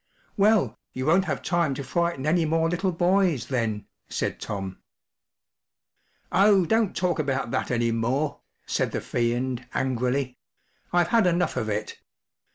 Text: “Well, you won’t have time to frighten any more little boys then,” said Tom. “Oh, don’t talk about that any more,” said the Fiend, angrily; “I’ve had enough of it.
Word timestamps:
“Well, 0.35 0.79
you 0.93 1.05
won’t 1.05 1.25
have 1.25 1.43
time 1.43 1.75
to 1.75 1.83
frighten 1.83 2.25
any 2.25 2.43
more 2.43 2.67
little 2.67 2.91
boys 2.91 3.49
then,” 3.49 3.85
said 4.09 4.39
Tom. 4.39 4.79
“Oh, 6.31 6.65
don’t 6.65 6.95
talk 6.95 7.19
about 7.19 7.51
that 7.51 7.69
any 7.69 7.91
more,” 7.91 8.39
said 8.65 8.93
the 8.93 8.99
Fiend, 9.01 9.67
angrily; 9.75 10.39
“I’ve 10.91 11.09
had 11.09 11.27
enough 11.27 11.55
of 11.55 11.69
it. 11.69 11.99